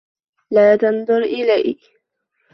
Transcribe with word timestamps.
لا 0.51 0.75
تنظر 0.75 1.17
إلي! 1.23 1.79